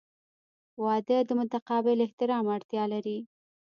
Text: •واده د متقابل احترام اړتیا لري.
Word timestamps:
•واده 0.83 1.17
د 1.25 1.31
متقابل 1.39 1.97
احترام 2.05 2.45
اړتیا 2.55 2.83
لري. 2.93 3.17